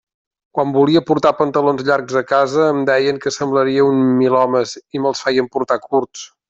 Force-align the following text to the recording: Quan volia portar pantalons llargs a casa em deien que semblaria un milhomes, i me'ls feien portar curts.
Quan 0.59 0.71
volia 0.77 1.03
portar 1.09 1.33
pantalons 1.41 1.85
llargs 1.91 2.17
a 2.21 2.25
casa 2.31 2.65
em 2.71 2.81
deien 2.91 3.23
que 3.27 3.35
semblaria 3.39 3.87
un 3.93 4.03
milhomes, 4.25 4.77
i 4.99 5.05
me'ls 5.05 5.27
feien 5.29 5.57
portar 5.59 5.83
curts. 5.91 6.31